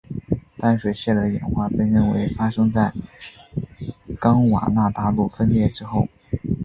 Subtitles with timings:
[0.57, 2.91] 淡水蟹的演化被认为发生在
[4.19, 6.07] 冈瓦纳大陆分裂之后。